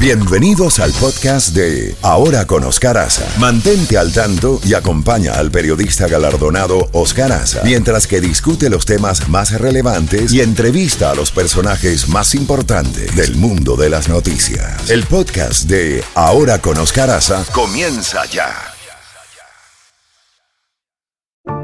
[0.00, 3.26] Bienvenidos al podcast de Ahora con Oscar Aza.
[3.40, 9.28] Mantente al tanto y acompaña al periodista galardonado Oscar Aza mientras que discute los temas
[9.28, 14.88] más relevantes y entrevista a los personajes más importantes del mundo de las noticias.
[14.88, 18.54] El podcast de Ahora con Oscar Aza comienza ya.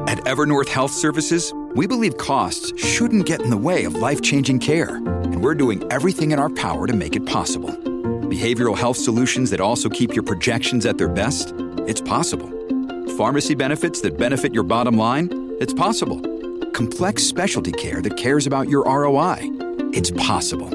[0.09, 4.97] At Evernorth Health Services, we believe costs shouldn't get in the way of life-changing care,
[4.97, 7.73] and we're doing everything in our power to make it possible.
[8.35, 11.53] Behavioral health solutions that also keep your projections at their best?
[11.87, 12.51] It's possible.
[13.17, 15.29] Pharmacy benefits that benefit your bottom line?
[15.61, 16.21] It's possible.
[16.73, 19.39] Complex specialty care that cares about your ROI?
[19.93, 20.69] It's possible.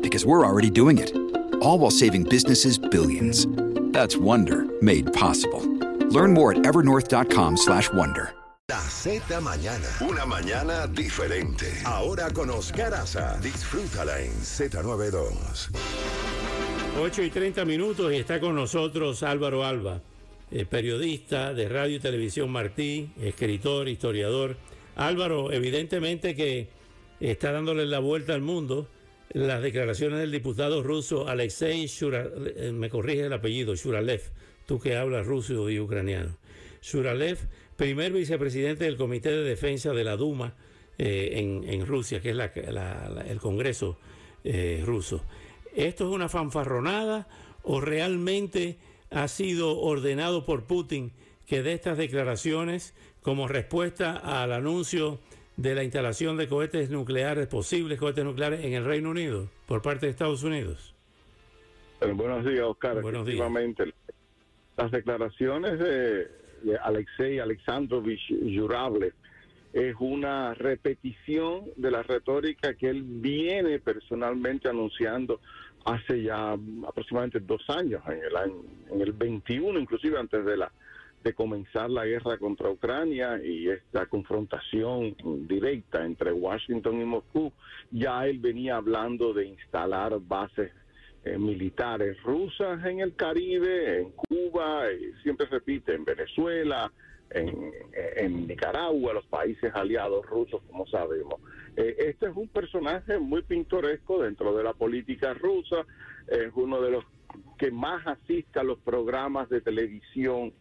[0.00, 1.10] Because we're already doing it.
[1.60, 3.44] All while saving businesses billions.
[3.92, 5.62] That's Wonder made possible.
[6.12, 8.34] Learn more at evernorth.com/wonder.
[8.70, 9.88] La Z mañana.
[10.00, 11.66] Una mañana diferente.
[11.84, 13.36] Ahora con Oscar Aza.
[13.42, 15.70] Disfrútala en Z92.
[17.02, 20.02] 8 y 30 minutos y está con nosotros Álvaro Alba,
[20.50, 24.58] eh, periodista de Radio y Televisión Martí, escritor, historiador.
[24.96, 26.68] Álvaro, evidentemente que
[27.18, 28.86] está dándole la vuelta al mundo
[29.30, 34.20] las declaraciones del diputado ruso Alexei Shuralev, eh, me corrige el apellido, Shuralev,
[34.66, 36.36] tú que hablas ruso y ucraniano.
[36.82, 37.38] Shuralev,
[37.76, 40.54] primer vicepresidente del Comité de Defensa de la Duma
[40.98, 43.98] eh, en, Rusia, que es el Congreso
[44.84, 45.24] ruso.
[45.74, 47.28] ¿Esto es una fanfarronada
[47.62, 48.78] o realmente
[49.10, 51.12] ha sido ordenado por Putin
[51.46, 55.18] que dé estas declaraciones como respuesta al anuncio
[55.56, 60.06] de la instalación de cohetes nucleares, posibles cohetes nucleares en el Reino Unido por parte
[60.06, 60.94] de Estados Unidos?
[62.00, 63.02] Eh, buenos días, Oscar.
[63.02, 63.96] Buenos Efectivamente, días.
[64.76, 66.28] las declaraciones de,
[66.62, 69.12] de Alexei Alexandrovich Yurable
[69.72, 75.40] es una repetición de la retórica que él viene personalmente anunciando
[75.84, 76.52] hace ya
[76.86, 80.72] aproximadamente dos años, en el año, en el 21, inclusive antes de la
[81.22, 85.14] de comenzar la guerra contra Ucrania y esta confrontación
[85.46, 87.52] directa entre Washington y Moscú,
[87.90, 90.72] ya él venía hablando de instalar bases
[91.24, 96.90] eh, militares rusas en el Caribe, en Cuba, y siempre repite, en Venezuela,
[97.30, 101.40] en, Nicaragua, los países aliados rusos, como sabemos.
[101.76, 105.86] Eh, este es un personaje muy pintoresco dentro de la política rusa,
[106.26, 107.04] es uno de los
[107.58, 110.52] que más asiste a los programas de televisión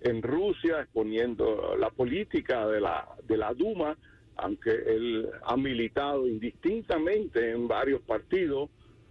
[0.00, 3.96] en Rusia, exponiendo la política de la, de la Duma,
[4.36, 8.70] aunque él ha militado indistintamente en varios partidos,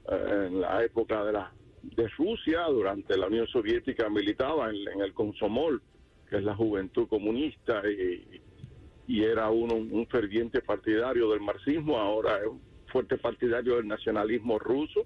[0.09, 1.51] eh, en la época de la
[1.83, 5.81] de Rusia, durante la Unión Soviética militaba en, en el Komsomol,
[6.33, 8.41] que es la juventud comunista, y,
[9.05, 12.59] y era uno un ferviente partidario del marxismo, ahora es un
[12.91, 15.01] fuerte partidario del nacionalismo ruso,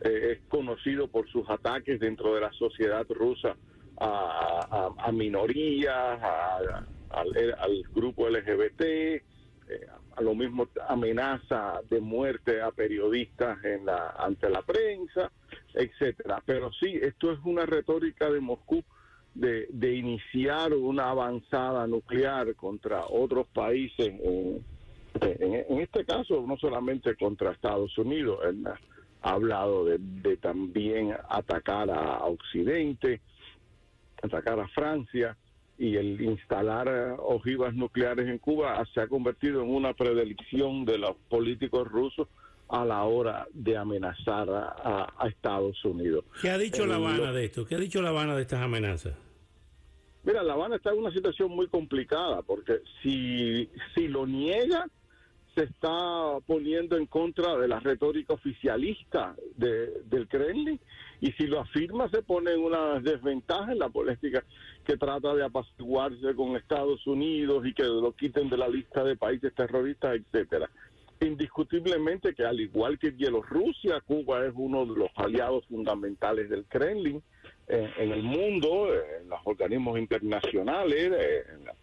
[0.00, 3.54] eh, es conocido por sus ataques dentro de la sociedad rusa
[4.00, 6.18] a, a, minorías,
[7.10, 9.22] al, grupo LGBT, eh,
[10.16, 15.30] a lo mismo amenaza de muerte a periodistas en la, ante la prensa,
[15.74, 16.42] etcétera.
[16.46, 18.82] Pero sí, esto es una retórica de Moscú
[19.34, 24.12] de, iniciar una avanzada nuclear contra otros países,
[25.20, 31.90] en, este caso no solamente contra Estados Unidos, él ha hablado de, de también atacar
[31.90, 33.20] a, a, Occidente,
[34.22, 35.36] atacar a Francia
[35.78, 41.16] y el instalar ojivas nucleares en Cuba se ha convertido en una predilección de los
[41.28, 42.28] políticos rusos
[42.72, 46.24] a la hora de amenazar a, a Estados Unidos.
[46.40, 47.66] ¿Qué ha dicho La Habana de esto?
[47.66, 49.14] ¿Qué ha dicho La Habana de estas amenazas?
[50.24, 54.86] Mira, La Habana está en una situación muy complicada porque si, si lo niega,
[55.54, 60.80] se está poniendo en contra de la retórica oficialista de, del Kremlin
[61.20, 64.42] y si lo afirma se pone en una desventaja en la política
[64.82, 69.14] que trata de apaciguarse con Estados Unidos y que lo quiten de la lista de
[69.14, 70.70] países terroristas, etcétera
[71.26, 77.22] indiscutiblemente que al igual que Bielorrusia, Cuba es uno de los aliados fundamentales del Kremlin
[77.68, 81.74] eh, en el mundo, en los organismos internacionales, eh, en la,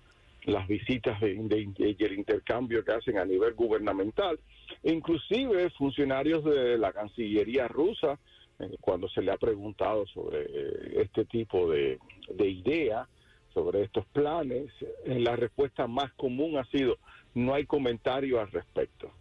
[0.45, 1.33] las visitas de,
[1.77, 4.39] y el intercambio que hacen a nivel gubernamental.
[4.83, 8.19] Inclusive funcionarios de la Cancillería rusa,
[8.59, 11.99] eh, cuando se le ha preguntado sobre este tipo de,
[12.29, 13.07] de idea,
[13.53, 14.71] sobre estos planes,
[15.05, 16.97] la respuesta más común ha sido
[17.33, 19.11] no hay comentario al respecto.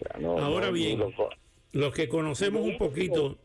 [0.00, 1.02] Sea, no, Ahora no, bien,
[1.72, 3.38] los que conocemos un poquito,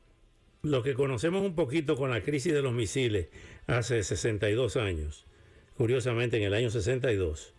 [0.61, 3.27] los que conocemos un poquito con la crisis de los misiles
[3.67, 5.25] hace 62 años,
[5.77, 7.53] curiosamente en el año 62,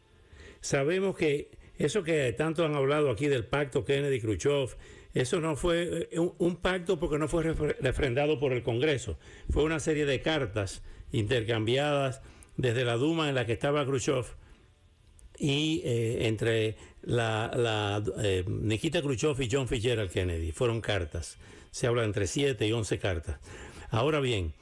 [0.61, 4.77] sabemos que eso que tanto han hablado aquí del pacto Kennedy-Khrushchev,
[5.15, 9.19] eso no fue eh, un, pacto porque no fue refrendado por el Congreso.
[9.51, 10.83] Fue una serie de cartas
[11.13, 12.23] intercambiadas
[12.57, 14.27] desde la Duma en la que estaba Khrushchev
[15.39, 20.53] y eh, entre la, eh, Nikita Khrushchev y John Fitzgerald Kennedy.
[20.53, 21.39] Fueron cartas.
[21.71, 23.39] Se habla entre 7 y 11 cartas.
[23.91, 24.55] Ahora bien,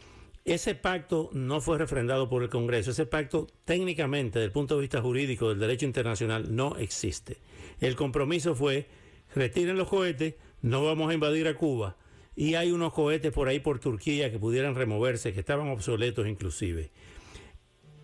[0.45, 2.91] ese pacto no fue refrendado por el Congreso.
[2.91, 7.39] Ese pacto técnicamente, desde el punto de vista jurídico del derecho internacional, no existe.
[7.81, 8.87] El compromiso fue,
[9.35, 11.97] retiren los cohetes, no vamos a invadir a Cuba.
[12.37, 16.91] Y hay unos cohetes por ahí por Turquía que pudieran removerse, que estaban obsoletos inclusive.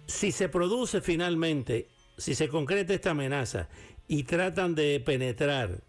[0.07, 1.89] Si se produce finalmente,
[2.21, 3.69] si se concreta esta amenaza
[4.07, 5.83] y tratan de penetrar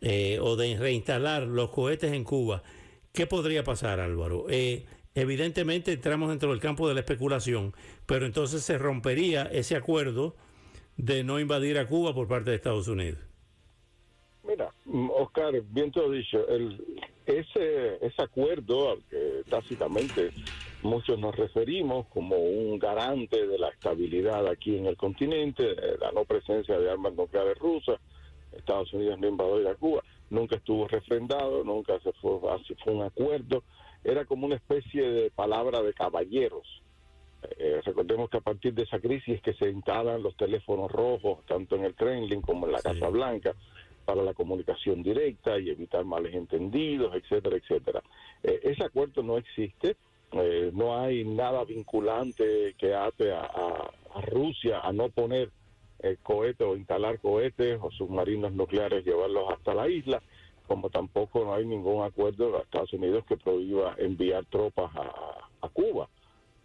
[0.00, 2.62] eh, o de reinstalar los cohetes en Cuba,
[3.12, 4.46] ¿qué podría pasar, Álvaro?
[4.48, 7.74] Eh, evidentemente entramos dentro del campo de la especulación,
[8.06, 10.36] pero entonces se rompería ese acuerdo
[10.96, 13.27] de no invadir a Cuba por parte de Estados Unidos.
[15.10, 20.32] Oscar, bien todo dicho, el, ese, ese acuerdo al que tácitamente
[20.82, 26.24] muchos nos referimos como un garante de la estabilidad aquí en el continente, la no
[26.24, 27.98] presencia de armas nucleares rusas,
[28.52, 32.38] Estados Unidos no invadió a Cuba, nunca estuvo refrendado, nunca se fue,
[32.82, 33.62] fue un acuerdo,
[34.04, 36.66] era como una especie de palabra de caballeros.
[37.56, 41.76] Eh, recordemos que a partir de esa crisis que se instalan los teléfonos rojos, tanto
[41.76, 43.54] en el Kremlin como en la Casa Blanca,
[44.08, 48.02] para la comunicación directa y evitar males entendidos, etcétera, etcétera.
[48.42, 49.96] Eh, ese acuerdo no existe,
[50.32, 53.90] eh, no hay nada vinculante que ate a,
[54.32, 55.50] Rusia a no poner
[56.22, 60.22] cohetes o instalar cohetes o submarinos nucleares, llevarlos hasta la isla
[60.68, 66.08] como tampoco no hay ningún acuerdo de Estados Unidos que prohíba enviar tropas a, Cuba.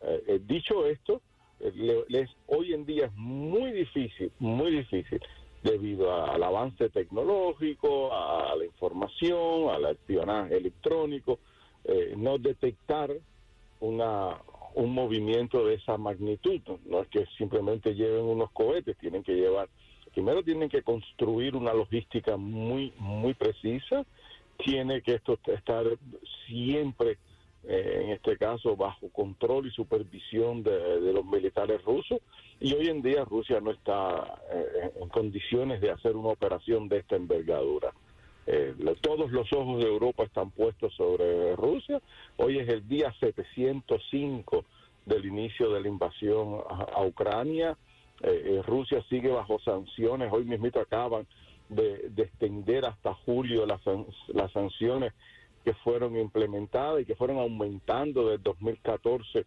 [0.01, 1.21] Eh, eh, dicho esto,
[1.59, 5.21] eh, les, hoy en día es muy difícil, muy difícil,
[5.63, 11.39] debido al avance tecnológico, a la información, al espionaje electrónico,
[12.17, 13.11] no detectar
[13.79, 14.41] una,
[14.75, 16.61] un movimiento de esa magnitud.
[16.85, 19.69] No es que simplemente lleven unos cohetes, tienen que llevar
[20.13, 24.05] primero tienen que construir una logística muy, muy precisa,
[24.57, 25.85] tiene que esto estar
[26.47, 27.17] siempre,
[27.65, 32.19] eh, en este caso, bajo control y supervisión de, los militares rusos,
[32.59, 36.99] y hoy en día Rusia no está eh, en condiciones de hacer una operación de
[36.99, 37.93] esta envergadura.
[38.45, 42.01] Eh, todos los ojos de Europa están puestos sobre Rusia.
[42.37, 44.65] Hoy es el día 705
[45.05, 47.77] del inicio de la invasión a Ucrania.
[48.21, 51.25] Eh, Rusia sigue bajo sanciones, hoy mismito acaban
[51.69, 53.81] de, extender hasta julio las,
[54.27, 55.13] las sanciones
[55.63, 59.45] que fueron implementadas y que fueron aumentando desde 2014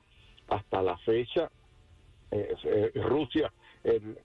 [0.49, 1.51] hasta la fecha.
[2.31, 3.53] Eh, Rusia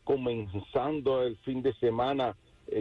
[0.04, 2.36] comenzando el fin de semana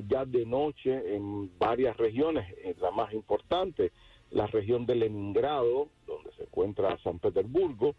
[0.08, 2.46] ya de noche en varias regiones,
[2.80, 3.92] la más importante,
[4.30, 7.94] la región de Leningrado, donde se encuentra San Petersburgo,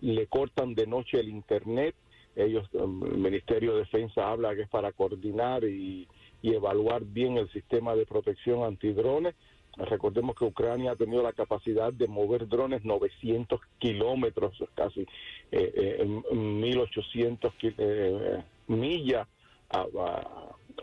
[0.00, 1.94] le cortan de noche el internet
[2.36, 6.08] ellos, um, el Ministerio de Defensa habla que es para coordinar y,
[6.42, 9.34] evaluar bien el sistema de protección antidrones.
[9.76, 15.00] Recordemos que Ucrania ha tenido la capacidad de mover drones 900 kilómetros, casi
[15.50, 19.26] eh, eh, 1800 eh, millas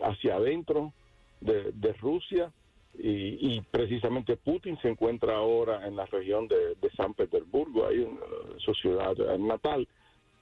[0.02, 0.92] hacia adentro
[1.40, 2.52] de, Rusia.
[2.98, 8.18] Y, precisamente Putin se encuentra ahora en la región de, San Petersburgo, ahí en
[8.58, 9.88] su ciudad natal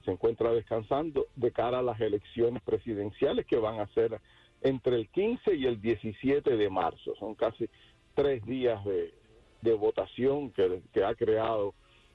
[0.03, 4.19] se encuentra descansando de cara a las elecciones presidenciales que van a ser
[4.61, 7.15] entre el 15 y el 17 de marzo.
[7.19, 7.69] Son casi
[8.13, 11.73] tres días de, votación que, ha creado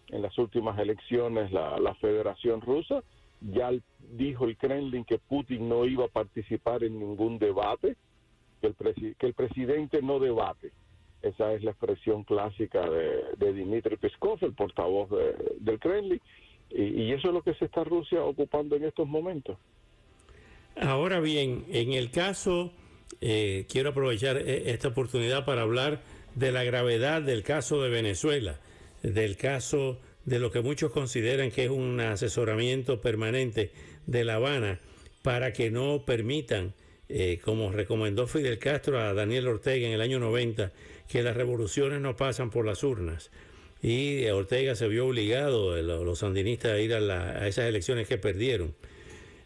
[0.09, 3.03] en las últimas elecciones la, Federación Rusa.
[3.41, 3.71] Ya
[4.12, 7.97] dijo el Kremlin que Putin no iba a participar en ningún debate,
[8.61, 10.73] que el, que el presidente no debate.
[11.23, 15.11] Esa es la expresión clásica de, de Dmitry Peskov, el portavoz
[15.61, 16.21] del Kremlin
[16.71, 19.57] y, eso es lo que se está Rusia ocupando en estos momentos.
[20.81, 22.73] Ahora bien, en el caso,
[23.20, 26.02] eh, quiero aprovechar eh, esta oportunidad para hablar
[26.35, 28.61] de la gravedad del caso de Venezuela,
[29.02, 33.70] del caso de lo que muchos consideran que es un asesoramiento permanente
[34.06, 34.80] de La Habana
[35.23, 36.75] para que no permitan,
[37.08, 40.73] eh, como recomendó Fidel Castro a Daniel Ortega en el año 90,
[41.08, 43.30] que las revoluciones no pasan por las urnas
[43.82, 48.75] y Ortega se vio obligado, los sandinistas, a ir a, esas elecciones que perdieron.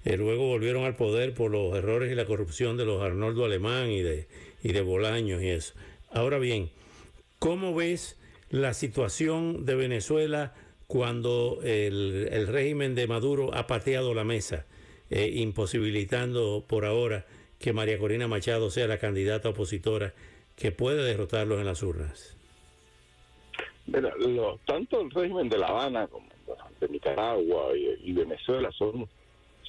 [0.04, 3.90] Eh, luego volvieron al poder por los errores y la corrupción de los Arnoldo Alemán
[3.90, 4.26] y de,
[4.62, 5.74] y de Bolaños y eso.
[6.10, 6.70] Ahora bien,
[7.38, 8.18] ¿cómo ves
[8.50, 10.54] la situación de Venezuela
[10.86, 14.66] cuando el, régimen de Maduro ha pateado la mesa,
[15.08, 17.26] eh, imposibilitando por ahora
[17.60, 20.14] que María Corina Machado sea la candidata opositora
[20.56, 22.36] que puede derrotarlos en las urnas?
[24.66, 26.28] Tanto el régimen de La Habana como
[26.80, 29.06] de Nicaragua y, Venezuela son,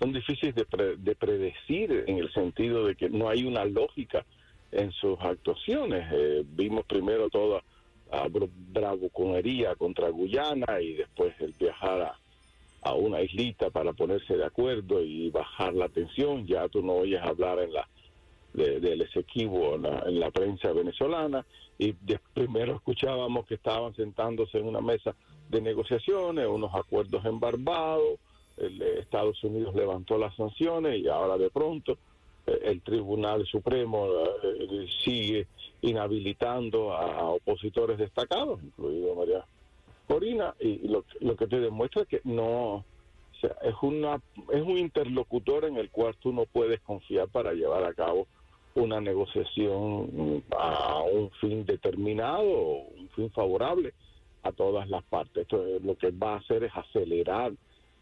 [0.01, 0.65] son difíciles de,
[0.98, 4.25] de, predecir en el sentido de que no hay una lógica
[4.72, 6.08] en sus actuaciones.
[6.12, 7.62] Eh, vimos primero toda
[8.12, 12.20] la bravuconería contra Guyana y después el viajar a,
[12.81, 16.48] a una islita para ponerse de acuerdo y bajar la tensión.
[16.48, 17.88] Ya tú no oyes hablar en la
[18.53, 21.46] del Esequibo en la, en la prensa venezolana
[21.77, 21.93] y
[22.34, 25.15] primero escuchábamos que estaban sentándose en una mesa
[25.48, 28.20] de negociaciones, unos acuerdos en Barbados,
[28.62, 31.98] el, Estados Unidos levantó las sanciones y ahora de pronto
[32.48, 34.08] eh, el Tribunal Supremo
[34.44, 35.48] eh, sigue
[35.82, 39.46] inhabilitando a, opositores destacados, incluido María
[40.08, 42.84] Corina, y lo, lo que te demuestra es que no,
[43.41, 47.94] es, una, es un interlocutor en el cual tú no puedes confiar para llevar a
[47.94, 48.27] cabo
[48.75, 53.94] una negociación a un fin determinado, un fin favorable
[54.44, 55.44] a todas las partes.
[55.44, 57.51] Esto lo que va a hacer es acelerar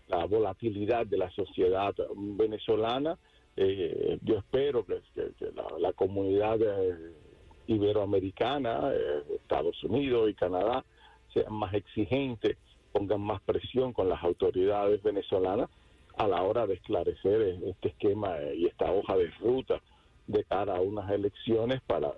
[0.10, 3.18] la volatilidad de la sociedad venezolana.
[3.56, 5.01] Eh, yo espero que,
[5.80, 7.13] la, comunidad eh,
[7.68, 10.84] iberoamericana, eh, Estados Unidos y Canadá,
[11.34, 12.58] sean más exigentes,
[12.92, 15.70] pongan más presión con las autoridades venezolanas
[16.18, 19.80] a la hora de esclarecer este esquema y esta hoja de ruta
[20.28, 22.12] de cara a unas elecciones para,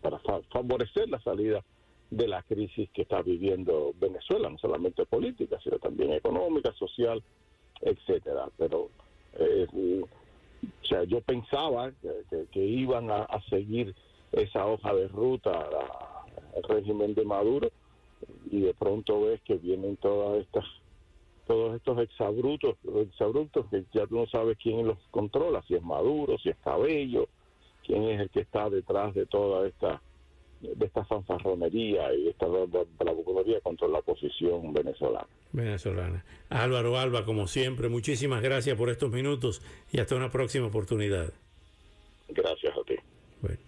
[0.00, 0.18] para
[0.50, 1.64] favorecer la salida
[2.10, 7.22] de la crisis que está viviendo Venezuela, no solamente política, sino también económica, social,
[7.80, 8.48] etcétera.
[8.56, 8.90] Pero
[9.34, 9.66] eh,
[10.82, 11.92] o sea, yo pensaba
[12.52, 13.94] que, iban a, seguir
[14.32, 15.50] esa hoja de ruta
[16.56, 17.70] al régimen de Maduro
[18.50, 20.64] y de pronto ves que vienen todas estas
[21.46, 26.38] todos estos exabrutos, exabrutos que ya tú no sabes quién los controla, si es Maduro,
[26.38, 27.28] si es Cabello,
[27.84, 30.00] quién es el que está detrás de toda esta
[30.60, 35.26] de esta fanfarronería y esta bravuconería contra la oposición venezolana.
[35.52, 36.24] Venezolana.
[36.48, 41.32] Álvaro Alba, como siempre, muchísimas gracias por estos minutos y hasta una próxima oportunidad.
[42.28, 42.94] Gracias a ti.
[43.40, 43.58] Bueno,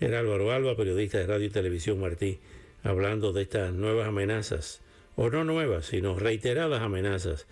[0.00, 2.40] era Álvaro Alba, periodista de Radio y Televisión Martí,
[2.82, 4.82] hablando de estas nuevas amenazas,
[5.16, 7.46] o no nuevas, sino reiteradas amenazas